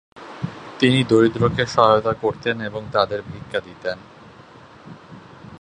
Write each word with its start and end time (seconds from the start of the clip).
তিনি 0.79 0.99
দরিদ্রকে 1.03 1.63
সহায়তা 1.65 2.13
করতেন 2.13 2.55
এবং 2.61 2.81
তাদের 2.91 3.19
ভিক্ষা 3.21 3.59
দিতেন। 3.59 3.97